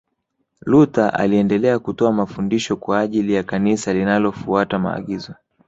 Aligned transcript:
Luther 0.65 1.11
aliendelea 1.15 1.79
kutoa 1.79 2.11
mafundisho 2.11 2.75
kwa 2.75 2.99
ajili 2.99 3.33
ya 3.33 3.43
Kanisa 3.43 3.93
linalofuata 3.93 4.79
maagizo 4.79 5.33